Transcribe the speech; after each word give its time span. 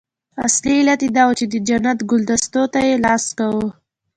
اصلي 0.45 0.75
علت 0.81 0.99
یې 1.05 1.09
دا 1.17 1.23
وو 1.27 1.37
چې 1.39 1.45
د 1.49 1.55
جنت 1.67 1.99
ګلدستو 2.09 2.61
ته 2.73 2.79
یې 2.87 2.95
لاس 3.05 3.25
کاوه. 3.37 3.67